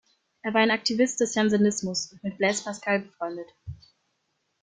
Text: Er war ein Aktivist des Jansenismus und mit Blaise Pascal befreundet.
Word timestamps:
Er 0.41 0.51
war 0.55 0.61
ein 0.61 0.71
Aktivist 0.71 1.19
des 1.19 1.35
Jansenismus 1.35 2.11
und 2.11 2.23
mit 2.23 2.39
Blaise 2.39 2.63
Pascal 2.63 3.01
befreundet. 3.01 3.49